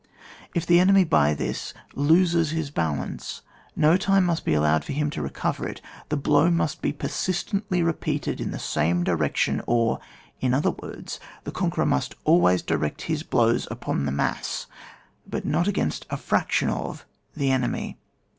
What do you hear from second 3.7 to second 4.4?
no time